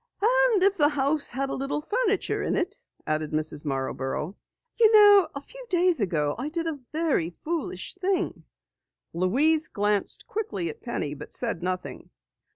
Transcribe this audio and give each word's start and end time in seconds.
"And 0.23 0.63
if 0.63 0.77
the 0.77 0.89
house 0.89 1.29
had 1.29 1.51
a 1.51 1.53
little 1.53 1.83
furniture 1.83 2.41
in 2.41 2.55
it," 2.55 2.75
added 3.05 3.29
Mrs. 3.31 3.63
Marborough. 3.65 4.35
"You 4.79 4.91
know, 4.91 5.27
a 5.35 5.41
few 5.41 5.63
days 5.69 5.99
ago 6.01 6.33
I 6.39 6.49
did 6.49 6.65
a 6.65 6.79
very 6.91 7.29
foolish 7.29 7.93
thing." 7.93 8.43
Louise 9.13 9.67
glanced 9.67 10.25
quickly 10.25 10.69
at 10.69 10.81
Penny 10.81 11.13
but 11.13 11.31
said 11.31 11.61
nothing. 11.61 12.09